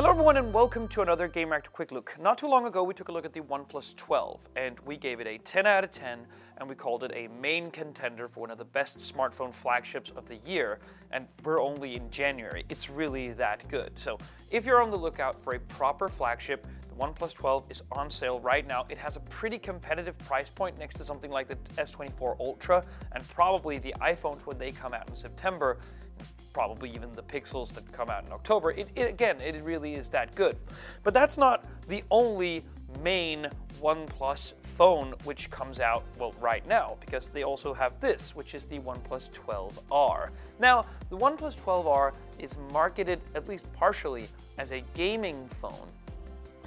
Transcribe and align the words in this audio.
Hello 0.00 0.08
everyone 0.08 0.38
and 0.38 0.50
welcome 0.50 0.88
to 0.88 1.02
another 1.02 1.28
Gamereactor 1.28 1.70
Quick 1.70 1.92
Look. 1.92 2.16
Not 2.18 2.38
too 2.38 2.46
long 2.46 2.64
ago 2.64 2.82
we 2.82 2.94
took 2.94 3.08
a 3.10 3.12
look 3.12 3.26
at 3.26 3.34
the 3.34 3.42
OnePlus 3.42 3.94
12 3.96 4.48
and 4.56 4.80
we 4.86 4.96
gave 4.96 5.20
it 5.20 5.26
a 5.26 5.36
10 5.36 5.66
out 5.66 5.84
of 5.84 5.90
10 5.90 6.20
and 6.56 6.66
we 6.66 6.74
called 6.74 7.04
it 7.04 7.12
a 7.14 7.28
main 7.38 7.70
contender 7.70 8.26
for 8.26 8.40
one 8.40 8.50
of 8.50 8.56
the 8.56 8.64
best 8.64 8.96
smartphone 8.96 9.52
flagships 9.52 10.10
of 10.16 10.26
the 10.26 10.36
year 10.36 10.78
and 11.10 11.26
we're 11.44 11.60
only 11.60 11.96
in 11.96 12.10
January. 12.10 12.64
It's 12.70 12.88
really 12.88 13.32
that 13.32 13.68
good. 13.68 13.92
So 13.96 14.16
if 14.50 14.64
you're 14.64 14.80
on 14.80 14.90
the 14.90 14.96
lookout 14.96 15.38
for 15.38 15.52
a 15.52 15.60
proper 15.60 16.08
flagship, 16.08 16.66
the 16.88 16.94
OnePlus 16.94 17.34
12 17.34 17.64
is 17.68 17.82
on 17.92 18.10
sale 18.10 18.40
right 18.40 18.66
now. 18.66 18.86
It 18.88 18.96
has 18.96 19.16
a 19.16 19.20
pretty 19.20 19.58
competitive 19.58 20.16
price 20.20 20.48
point 20.48 20.78
next 20.78 20.96
to 20.96 21.04
something 21.04 21.30
like 21.30 21.46
the 21.46 21.56
S24 21.76 22.40
Ultra 22.40 22.82
and 23.12 23.28
probably 23.28 23.76
the 23.76 23.94
iPhones 24.00 24.46
when 24.46 24.56
they 24.56 24.72
come 24.72 24.94
out 24.94 25.10
in 25.10 25.14
September 25.14 25.76
probably 26.52 26.90
even 26.94 27.14
the 27.14 27.22
pixels 27.22 27.72
that 27.74 27.90
come 27.92 28.10
out 28.10 28.24
in 28.24 28.32
October. 28.32 28.72
It, 28.72 28.88
it, 28.94 29.08
again, 29.08 29.40
it 29.40 29.62
really 29.62 29.94
is 29.94 30.08
that 30.10 30.34
good. 30.34 30.56
But 31.02 31.14
that's 31.14 31.38
not 31.38 31.64
the 31.88 32.02
only 32.10 32.64
main 33.02 33.48
OnePlus 33.80 34.54
phone 34.60 35.14
which 35.24 35.50
comes 35.50 35.80
out, 35.80 36.04
well, 36.18 36.34
right 36.40 36.66
now, 36.66 36.96
because 37.00 37.30
they 37.30 37.44
also 37.44 37.72
have 37.72 37.98
this, 38.00 38.34
which 38.34 38.54
is 38.54 38.64
the 38.66 38.78
OnePlus 38.78 39.30
12R. 39.30 40.30
Now, 40.58 40.84
the 41.08 41.16
OnePlus 41.16 41.58
12R 41.60 42.12
is 42.38 42.56
marketed, 42.72 43.20
at 43.34 43.48
least 43.48 43.72
partially, 43.72 44.28
as 44.58 44.72
a 44.72 44.82
gaming 44.94 45.46
phone. 45.46 45.88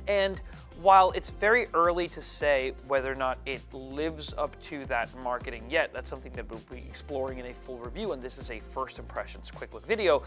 And 0.08 0.42
while 0.82 1.12
it's 1.12 1.30
very 1.30 1.68
early 1.74 2.08
to 2.10 2.22
say 2.22 2.74
whether 2.88 3.12
or 3.12 3.16
not 3.16 3.38
it 3.46 3.62
lives 3.74 4.34
up 4.38 4.62
to 4.64 4.86
that 4.86 5.10
marketing 5.24 5.64
yet, 5.70 5.94
that's 5.94 6.10
something 6.10 6.32
that 6.34 6.50
we'll 6.50 6.60
be 6.72 6.86
exploring 6.90 7.40
in 7.40 7.46
a 7.48 7.54
full 7.54 7.78
review, 7.78 8.12
and 8.14 8.22
this 8.22 8.38
is 8.38 8.50
a 8.52 8.60
first 8.60 9.00
impressions 9.00 9.52
quick 9.52 9.74
look 9.74 9.86
video. 9.86 10.24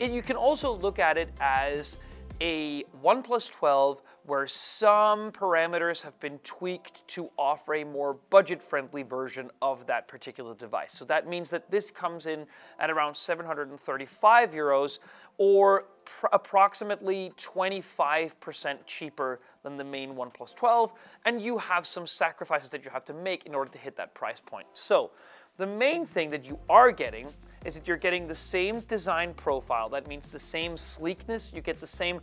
And 0.00 0.14
you 0.14 0.22
can 0.22 0.36
also 0.36 0.72
look 0.72 0.98
at 0.98 1.16
it 1.16 1.30
as 1.40 1.96
a 2.40 2.84
OnePlus 3.02 3.50
12 3.52 4.02
where 4.26 4.46
some 4.46 5.30
parameters 5.30 6.00
have 6.00 6.18
been 6.18 6.38
tweaked 6.38 7.06
to 7.06 7.30
offer 7.38 7.74
a 7.74 7.84
more 7.84 8.16
budget-friendly 8.30 9.02
version 9.02 9.50
of 9.60 9.86
that 9.86 10.08
particular 10.08 10.54
device. 10.54 10.94
So 10.94 11.04
that 11.04 11.28
means 11.28 11.50
that 11.50 11.70
this 11.70 11.90
comes 11.90 12.24
in 12.24 12.46
at 12.78 12.90
around 12.90 13.16
735 13.16 14.52
euros 14.52 14.98
or 15.36 15.84
approximately 16.32 17.32
25% 17.36 18.78
cheaper 18.86 19.40
than 19.62 19.76
the 19.76 19.84
main 19.84 20.14
OnePlus 20.14 20.54
12, 20.54 20.92
and 21.24 21.40
you 21.40 21.58
have 21.58 21.86
some 21.86 22.06
sacrifices 22.06 22.70
that 22.70 22.84
you 22.84 22.90
have 22.90 23.04
to 23.04 23.14
make 23.14 23.44
in 23.44 23.54
order 23.54 23.70
to 23.70 23.78
hit 23.78 23.96
that 23.96 24.14
price 24.14 24.40
point. 24.40 24.66
So 24.72 25.10
the 25.56 25.66
main 25.66 26.04
thing 26.04 26.30
that 26.30 26.46
you 26.48 26.58
are 26.68 26.92
getting 26.92 27.28
is 27.64 27.74
that 27.74 27.86
you're 27.86 27.96
getting 27.96 28.26
the 28.26 28.34
same 28.34 28.80
design 28.80 29.34
profile. 29.34 29.88
That 29.90 30.06
means 30.06 30.28
the 30.28 30.38
same 30.38 30.76
sleekness. 30.76 31.52
You 31.54 31.60
get 31.60 31.80
the 31.80 31.86
same 31.86 32.20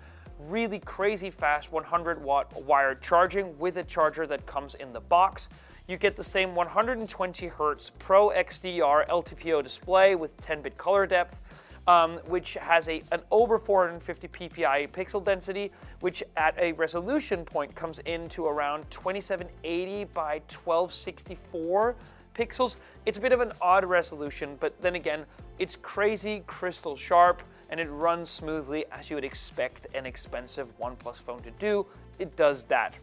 really 0.47 0.79
crazy 0.79 1.29
fast 1.29 1.71
100 1.71 2.23
watt 2.23 2.63
wired 2.63 3.01
charging 3.01 3.57
with 3.57 3.77
a 3.77 3.83
charger 3.83 4.25
that 4.27 4.45
comes 4.45 4.75
in 4.75 4.93
the 4.93 4.99
box. 4.99 5.49
You 5.87 5.97
get 5.97 6.15
the 6.15 6.23
same 6.23 6.55
120 6.55 7.47
hertz 7.47 7.91
Pro 7.99 8.29
XDR 8.29 9.07
LTPO 9.07 9.63
display 9.63 10.15
with 10.15 10.37
10 10.37 10.61
bit 10.61 10.77
color 10.77 11.05
depth. 11.05 11.41
Um, 11.87 12.19
which 12.27 12.53
has 12.61 12.87
a, 12.87 13.01
an 13.11 13.21
over 13.31 13.57
450 13.57 14.27
ppi 14.27 14.87
pixel 14.91 15.21
density, 15.21 15.71
which 16.01 16.21
at 16.37 16.55
a 16.59 16.73
resolution 16.73 17.43
point 17.43 17.73
comes 17.73 17.97
into 18.05 18.45
around 18.45 18.85
2780 18.91 20.03
by 20.13 20.33
1264 20.47 21.95
pixels. 22.35 22.77
It's 23.07 23.17
a 23.17 23.21
bit 23.21 23.31
of 23.31 23.41
an 23.41 23.51
odd 23.59 23.83
resolution, 23.83 24.57
but 24.59 24.79
then 24.79 24.93
again, 24.93 25.25
it's 25.57 25.75
crazy 25.75 26.43
crystal 26.45 26.95
sharp 26.95 27.41
and 27.71 27.79
it 27.79 27.89
runs 27.89 28.29
smoothly 28.29 28.85
as 28.91 29.09
you 29.09 29.15
would 29.15 29.23
expect 29.23 29.87
an 29.95 30.05
expensive 30.05 30.77
OnePlus 30.77 31.15
phone 31.15 31.41
to 31.41 31.51
do. 31.51 31.87
It 32.19 32.35
does 32.35 32.65
that. 32.65 32.95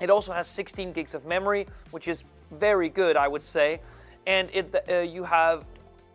It 0.00 0.10
also 0.10 0.32
has 0.32 0.46
16 0.48 0.92
gigs 0.92 1.14
of 1.14 1.26
memory, 1.26 1.66
which 1.90 2.06
is 2.06 2.24
very 2.52 2.88
good, 2.88 3.16
I 3.16 3.28
would 3.28 3.44
say. 3.44 3.80
And 4.26 4.50
it, 4.52 4.74
uh, 4.88 5.00
you 5.00 5.24
have, 5.24 5.64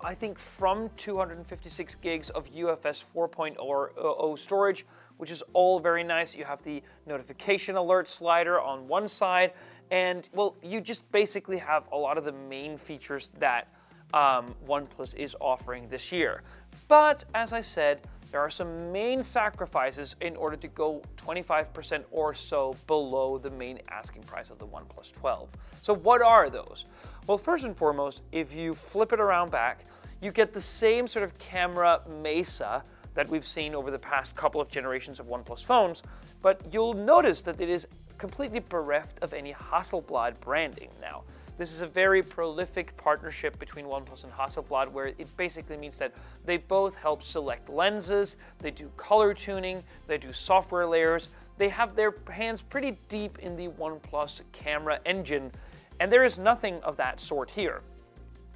I 0.02 0.14
think, 0.14 0.40
from 0.40 0.90
256 0.98 1.96
gigs 1.96 2.30
of 2.30 2.50
UFS 2.54 3.04
4.0 3.14 4.40
storage, 4.40 4.86
which 5.18 5.32
is 5.32 5.44
all 5.54 5.80
very 5.80 6.04
nice. 6.04 6.36
You 6.36 6.46
have 6.46 6.62
the 6.64 6.82
notification 7.06 7.76
alert 7.76 8.10
slider 8.10 8.60
on 8.60 8.88
one 8.88 9.08
side, 9.08 9.54
and 9.90 10.28
well, 10.34 10.56
you 10.64 10.80
just 10.80 11.10
basically 11.12 11.58
have 11.58 11.88
a 11.92 11.98
lot 11.98 12.18
of 12.18 12.24
the 12.24 12.32
main 12.32 12.78
features 12.78 13.30
that 13.40 13.68
um, 14.14 14.56
OnePlus 14.68 15.16
is 15.16 15.36
offering 15.40 15.88
this 15.88 16.12
year. 16.12 16.44
But 16.92 17.24
as 17.34 17.54
I 17.54 17.62
said, 17.62 18.02
there 18.32 18.42
are 18.42 18.50
some 18.50 18.92
main 18.92 19.24
sacrifices 19.24 20.18
in 20.20 20.36
order 20.36 20.58
to 20.58 20.68
go 20.68 21.02
25% 21.16 22.04
or 22.12 22.34
so 22.34 22.76
below 22.86 23.38
the 23.38 23.50
main 23.50 23.80
asking 23.88 24.24
price 24.24 24.50
of 24.50 24.60
the 24.60 24.68
OnePlus 24.68 25.14
12. 25.14 25.50
So 25.80 25.96
what 25.96 26.22
are 26.22 26.50
those? 26.50 26.84
Well, 27.28 27.38
first 27.38 27.64
and 27.64 27.78
foremost, 27.78 28.24
if 28.34 28.54
you 28.54 28.76
flip 28.76 29.14
it 29.14 29.22
around 29.22 29.52
back, 29.52 29.86
you 30.20 30.34
get 30.34 30.52
the 30.52 30.60
same 30.60 31.08
sort 31.08 31.24
of 31.24 31.40
camera 31.40 32.02
mesa 32.22 32.84
that 33.14 33.30
we've 33.30 33.46
seen 33.46 33.74
over 33.74 33.90
the 33.90 33.98
past 33.98 34.36
couple 34.36 34.60
of 34.60 34.68
generations 34.68 35.18
of 35.22 35.28
OnePlus 35.28 35.64
phones, 35.64 36.04
but 36.42 36.62
you'll 36.74 36.94
notice 36.94 37.42
that 37.44 37.62
it 37.62 37.70
is 37.70 37.88
completely 38.18 38.60
bereft 38.60 39.18
of 39.24 39.34
any 39.34 39.54
Hasselblad 39.54 40.42
branding 40.42 40.90
now. 41.00 41.24
This 41.62 41.74
is 41.74 41.84
a 41.84 41.88
very 41.88 42.24
prolific 42.24 42.98
partnership 42.98 43.60
between 43.60 43.86
OnePlus 43.86 44.24
and 44.24 44.34
Hasselblad 44.34 44.92
where 44.92 45.06
it 45.06 45.38
basically 45.38 45.78
means 45.78 46.00
that 46.00 46.12
they 46.44 46.58
both 46.58 46.96
help 46.96 47.22
select 47.22 47.70
lenses, 47.70 48.38
they 48.58 48.72
do 48.72 48.90
color 48.98 49.36
tuning, 49.36 49.84
they 50.08 50.18
do 50.18 50.34
software 50.34 50.88
layers, 50.88 51.30
they 51.60 51.70
have 51.70 51.96
their 51.96 52.16
hands 52.32 52.64
pretty 52.64 52.98
deep 53.10 53.38
in 53.38 53.56
the 53.56 53.68
OnePlus 53.68 54.42
camera 54.52 55.00
engine, 55.06 55.52
and 56.00 56.12
there 56.12 56.24
is 56.24 56.40
nothing 56.40 56.82
of 56.82 56.98
that 56.98 57.22
sort 57.22 57.52
here. 57.52 57.84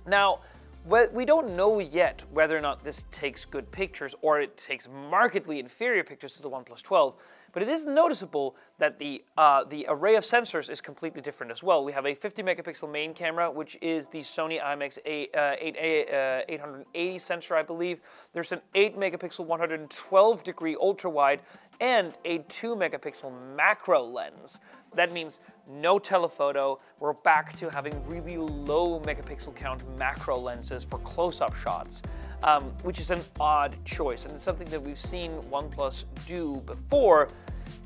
Now, 0.07 0.39
we 0.83 1.25
don't 1.25 1.55
know 1.55 1.77
yet 1.77 2.23
whether 2.31 2.57
or 2.57 2.61
not 2.61 2.83
this 2.83 3.05
takes 3.11 3.45
good 3.45 3.69
pictures 3.69 4.15
or 4.23 4.41
it 4.41 4.57
takes 4.57 4.89
markedly 4.89 5.59
inferior 5.59 6.03
pictures 6.03 6.33
to 6.33 6.41
the 6.41 6.49
OnePlus 6.49 6.81
12, 6.81 7.13
but 7.55 7.63
it 7.63 7.69
is 7.69 7.87
noticeable 7.87 8.57
that 8.79 8.99
the, 8.99 9.23
uh, 9.37 9.63
the 9.63 9.85
array 9.87 10.15
of 10.15 10.25
sensors 10.25 10.69
is 10.69 10.81
completely 10.81 11.21
different 11.21 11.53
as 11.53 11.63
well. 11.63 11.85
We 11.85 11.93
have 11.93 12.05
a 12.05 12.13
50 12.13 12.43
megapixel 12.43 12.91
main 12.91 13.13
camera, 13.13 13.49
which 13.49 13.77
is 13.81 14.07
the 14.07 14.19
Sony 14.19 14.61
IMX 14.61 14.99
8, 15.05 15.33
uh, 15.33 15.55
8, 15.57 15.77
uh, 15.77 16.41
880 16.49 17.17
sensor, 17.17 17.55
I 17.55 17.63
believe. 17.63 18.01
There's 18.33 18.51
an 18.51 18.59
8 18.75 18.99
megapixel 18.99 19.45
112 19.45 20.43
degree 20.43 20.75
ultra 20.81 21.09
wide 21.09 21.39
and 21.79 22.17
a 22.25 22.39
2 22.39 22.75
megapixel 22.75 23.31
macro 23.55 24.03
lens. 24.03 24.59
That 24.93 25.13
means 25.13 25.39
no 25.65 25.97
telephoto. 25.97 26.81
We're 26.99 27.13
back 27.13 27.57
to 27.59 27.69
having 27.69 28.05
really 28.05 28.35
low 28.35 28.99
megapixel 28.99 29.55
count 29.55 29.81
macro 29.97 30.37
lenses 30.37 30.83
for 30.83 30.99
close 30.99 31.39
up 31.39 31.55
shots 31.55 32.01
um, 32.43 32.63
which 32.83 32.99
is 32.99 33.11
an 33.11 33.21
odd 33.39 33.75
choice. 33.85 34.25
And 34.25 34.33
it's 34.33 34.43
something 34.43 34.67
that 34.69 34.81
we've 34.81 34.99
seen 34.99 35.31
OnePlus 35.51 36.05
do 36.27 36.61
before 36.65 37.29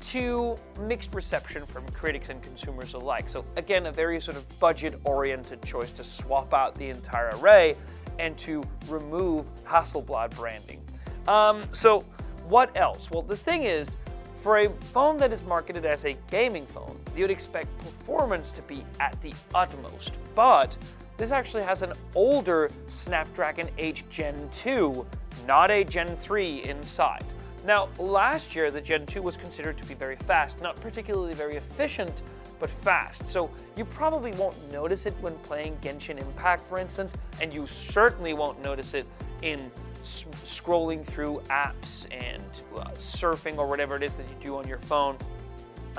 to 0.00 0.56
mixed 0.80 1.14
reception 1.14 1.66
from 1.66 1.86
critics 1.90 2.28
and 2.28 2.42
consumers 2.42 2.94
alike. 2.94 3.28
So, 3.28 3.44
again, 3.56 3.86
a 3.86 3.92
very 3.92 4.20
sort 4.20 4.36
of 4.36 4.60
budget 4.60 4.98
oriented 5.04 5.62
choice 5.64 5.92
to 5.92 6.04
swap 6.04 6.54
out 6.54 6.74
the 6.74 6.88
entire 6.88 7.30
array 7.36 7.76
and 8.18 8.36
to 8.38 8.64
remove 8.88 9.46
Hasselblad 9.64 10.34
branding. 10.36 10.82
Um, 11.28 11.64
so, 11.72 12.00
what 12.48 12.76
else? 12.76 13.10
Well, 13.10 13.22
the 13.22 13.36
thing 13.36 13.64
is, 13.64 13.98
for 14.36 14.58
a 14.58 14.70
phone 14.70 15.18
that 15.18 15.32
is 15.32 15.42
marketed 15.44 15.84
as 15.84 16.04
a 16.04 16.16
gaming 16.30 16.64
phone, 16.66 16.98
you'd 17.14 17.30
expect 17.30 17.76
performance 17.78 18.52
to 18.52 18.62
be 18.62 18.84
at 18.98 19.20
the 19.22 19.34
utmost, 19.54 20.14
but 20.34 20.76
this 21.20 21.32
actually 21.32 21.62
has 21.62 21.82
an 21.82 21.92
older 22.14 22.70
Snapdragon 22.86 23.68
8 23.76 24.08
Gen 24.08 24.48
2, 24.52 25.06
not 25.46 25.70
a 25.70 25.84
Gen 25.84 26.16
3 26.16 26.64
inside. 26.64 27.22
Now, 27.66 27.90
last 27.98 28.54
year, 28.54 28.70
the 28.70 28.80
Gen 28.80 29.04
2 29.04 29.20
was 29.20 29.36
considered 29.36 29.76
to 29.76 29.84
be 29.84 29.92
very 29.92 30.16
fast, 30.16 30.62
not 30.62 30.80
particularly 30.80 31.34
very 31.34 31.56
efficient, 31.56 32.22
but 32.58 32.70
fast. 32.70 33.28
So 33.28 33.50
you 33.76 33.84
probably 33.84 34.32
won't 34.32 34.56
notice 34.72 35.04
it 35.04 35.12
when 35.20 35.36
playing 35.40 35.76
Genshin 35.82 36.18
Impact, 36.18 36.66
for 36.66 36.78
instance, 36.78 37.12
and 37.42 37.52
you 37.52 37.66
certainly 37.66 38.32
won't 38.32 38.62
notice 38.62 38.94
it 38.94 39.04
in 39.42 39.70
scrolling 40.02 41.04
through 41.04 41.42
apps 41.50 42.06
and 42.10 42.42
uh, 42.74 42.84
surfing 42.94 43.58
or 43.58 43.66
whatever 43.66 43.94
it 43.94 44.02
is 44.02 44.16
that 44.16 44.26
you 44.26 44.36
do 44.42 44.56
on 44.56 44.66
your 44.66 44.78
phone 44.78 45.18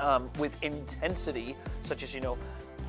um, 0.00 0.28
with 0.40 0.60
intensity, 0.64 1.54
such 1.84 2.02
as, 2.02 2.12
you 2.12 2.20
know, 2.20 2.36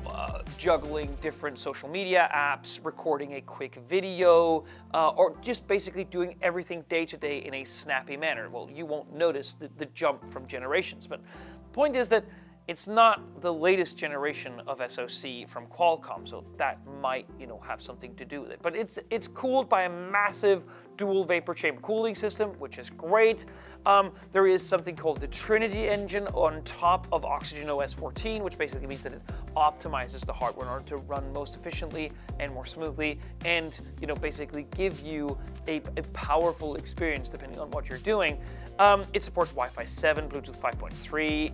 uh, 0.06 0.42
juggling 0.58 1.16
different 1.20 1.58
social 1.58 1.88
media 1.88 2.28
apps, 2.34 2.80
recording 2.82 3.34
a 3.34 3.40
quick 3.40 3.78
video, 3.88 4.64
uh, 4.92 5.10
or 5.10 5.36
just 5.42 5.66
basically 5.66 6.04
doing 6.04 6.36
everything 6.42 6.84
day 6.88 7.04
to 7.04 7.16
day 7.16 7.38
in 7.38 7.54
a 7.54 7.64
snappy 7.64 8.16
manner. 8.16 8.48
Well, 8.48 8.68
you 8.72 8.86
won't 8.86 9.12
notice 9.12 9.54
the, 9.54 9.68
the 9.78 9.86
jump 9.86 10.28
from 10.30 10.46
generations, 10.46 11.06
but 11.06 11.20
the 11.20 11.70
point 11.72 11.96
is 11.96 12.08
that 12.08 12.24
it's 12.66 12.88
not 12.88 13.42
the 13.42 13.52
latest 13.52 13.98
generation 13.98 14.60
of 14.66 14.78
SoC 14.78 15.46
from 15.46 15.66
Qualcomm, 15.66 16.26
so 16.26 16.44
that 16.56 16.78
might, 17.00 17.26
you 17.38 17.46
know, 17.46 17.60
have 17.66 17.82
something 17.82 18.14
to 18.14 18.24
do 18.24 18.40
with 18.40 18.50
it. 18.50 18.60
But 18.62 18.74
it's 18.74 18.98
it's 19.10 19.28
cooled 19.28 19.68
by 19.68 19.82
a 19.82 19.90
massive 19.90 20.64
dual 20.96 21.24
vapor 21.24 21.52
chamber 21.52 21.82
cooling 21.82 22.14
system, 22.14 22.50
which 22.58 22.78
is 22.78 22.88
great. 22.88 23.44
Um, 23.84 24.12
there 24.32 24.46
is 24.46 24.66
something 24.66 24.96
called 24.96 25.20
the 25.20 25.26
Trinity 25.26 25.88
engine 25.88 26.26
on 26.28 26.62
top 26.62 27.06
of 27.12 27.26
Oxygen 27.26 27.68
OS 27.68 27.92
14, 27.92 28.42
which 28.42 28.56
basically 28.56 28.86
means 28.86 29.02
that 29.02 29.12
it 29.12 29.22
optimizes 29.56 30.24
the 30.24 30.32
hardware 30.32 30.66
in 30.66 30.72
order 30.72 30.86
to 30.86 30.96
run 30.98 31.30
most 31.34 31.56
efficiently 31.56 32.12
and 32.40 32.52
more 32.52 32.64
smoothly, 32.64 33.18
and 33.44 33.78
you 34.00 34.06
know 34.06 34.14
basically 34.14 34.66
give 34.74 35.00
you 35.00 35.36
a, 35.68 35.82
a 35.98 36.02
powerful 36.14 36.76
experience 36.76 37.28
depending 37.28 37.58
on 37.60 37.70
what 37.72 37.90
you're 37.90 37.98
doing. 37.98 38.40
Um, 38.78 39.04
it 39.12 39.22
supports 39.22 39.50
Wi-Fi 39.52 39.84
7, 39.84 40.28
Bluetooth 40.28 40.56
5.3, 40.56 41.52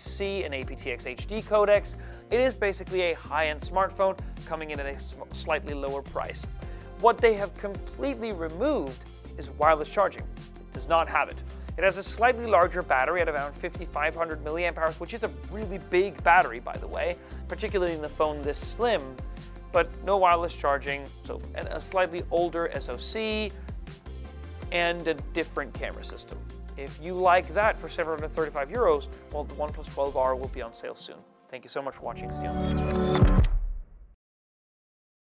LHDC, 0.00 0.44
and 0.44 0.54
aptX 0.54 1.04
HD 1.04 1.44
codecs. 1.44 1.96
It 2.30 2.40
is 2.40 2.54
basically 2.54 3.02
a 3.02 3.14
high-end 3.14 3.60
smartphone 3.60 4.18
coming 4.46 4.70
in 4.70 4.80
at 4.80 4.86
a 4.86 5.34
slightly 5.34 5.74
lower 5.74 6.02
price. 6.02 6.46
What 7.00 7.18
they 7.18 7.34
have 7.34 7.56
completely 7.58 8.32
removed 8.32 9.04
is 9.38 9.50
wireless 9.50 9.90
charging. 9.90 10.22
It 10.22 10.72
does 10.72 10.88
not 10.88 11.08
have 11.08 11.28
it. 11.28 11.36
It 11.78 11.84
has 11.84 11.96
a 11.96 12.02
slightly 12.02 12.46
larger 12.46 12.82
battery 12.82 13.20
at 13.22 13.28
around 13.28 13.54
5500 13.54 14.44
milliamp 14.44 14.76
hours, 14.76 15.00
which 15.00 15.14
is 15.14 15.22
a 15.22 15.30
really 15.50 15.78
big 15.90 16.22
battery, 16.22 16.60
by 16.60 16.76
the 16.76 16.86
way, 16.86 17.16
particularly 17.48 17.94
in 17.94 18.02
the 18.02 18.08
phone 18.08 18.42
this 18.42 18.58
slim, 18.58 19.02
but 19.72 19.88
no 20.04 20.18
wireless 20.18 20.54
charging, 20.54 21.04
so 21.24 21.40
a 21.54 21.80
slightly 21.80 22.22
older 22.30 22.70
SoC 22.78 23.52
and 24.72 25.06
a 25.08 25.14
different 25.32 25.72
camera 25.72 26.04
system. 26.04 26.38
If 26.80 26.98
you 27.02 27.12
like 27.12 27.46
that 27.48 27.78
for 27.78 27.90
735 27.90 28.70
euros, 28.70 29.08
well, 29.32 29.44
the 29.44 29.54
OnePlus 29.54 29.86
12R 29.90 30.38
will 30.38 30.48
be 30.48 30.62
on 30.62 30.72
sale 30.72 30.94
soon. 30.94 31.16
Thank 31.50 31.62
you 31.62 31.68
so 31.68 31.82
much 31.82 31.96
for 31.96 32.02
watching, 32.02 32.30
Steele. 32.30 32.54